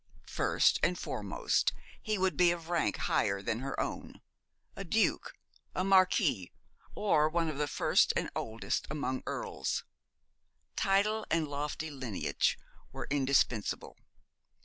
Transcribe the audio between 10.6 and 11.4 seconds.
Title